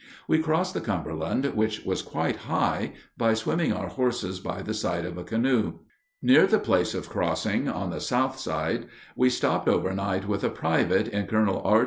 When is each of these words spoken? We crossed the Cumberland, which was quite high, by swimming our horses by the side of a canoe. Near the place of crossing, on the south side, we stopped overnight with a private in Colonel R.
We 0.27 0.39
crossed 0.39 0.73
the 0.73 0.81
Cumberland, 0.81 1.45
which 1.53 1.85
was 1.85 2.01
quite 2.01 2.37
high, 2.47 2.93
by 3.19 3.35
swimming 3.35 3.71
our 3.71 3.87
horses 3.87 4.39
by 4.39 4.63
the 4.63 4.73
side 4.73 5.05
of 5.05 5.15
a 5.15 5.23
canoe. 5.23 5.77
Near 6.23 6.47
the 6.47 6.57
place 6.57 6.95
of 6.95 7.07
crossing, 7.07 7.69
on 7.69 7.91
the 7.91 8.01
south 8.01 8.39
side, 8.39 8.87
we 9.15 9.29
stopped 9.29 9.67
overnight 9.67 10.27
with 10.27 10.43
a 10.43 10.49
private 10.49 11.07
in 11.07 11.27
Colonel 11.27 11.61
R. 11.63 11.79